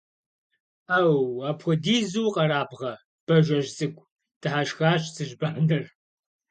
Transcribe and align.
–Ӏэу! 0.87 1.19
Апхуэдизу 1.49 2.21
укъэрабгъэ, 2.27 2.93
Бажэжь 3.25 3.71
цӀыкӀу,– 3.77 4.09
дыхьэшхащ 4.41 5.03
Цыжьбанэр. 5.15 5.85